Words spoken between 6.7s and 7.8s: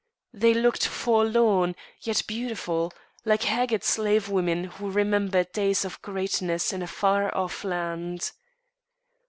in a far off